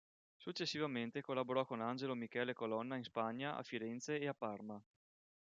Successivamente 0.35 1.21
collaborò 1.21 1.63
con 1.63 1.79
Angelo 1.79 2.15
Michele 2.15 2.53
Colonna 2.55 2.95
in 2.95 3.03
Spagna 3.03 3.55
a 3.55 3.61
Firenze 3.61 4.17
e 4.19 4.27
a 4.27 4.33
Parma. 4.33 4.83